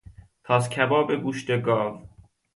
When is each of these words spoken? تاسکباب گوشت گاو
تاسکباب 0.43 1.11
گوشت 1.15 1.51
گاو 1.65 1.95